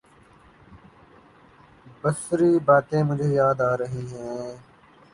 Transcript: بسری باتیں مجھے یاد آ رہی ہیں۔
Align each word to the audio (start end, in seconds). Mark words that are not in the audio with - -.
بسری 2.01 2.51
باتیں 2.67 3.03
مجھے 3.09 3.29
یاد 3.39 3.57
آ 3.69 3.71
رہی 3.79 4.05
ہیں۔ 4.13 4.49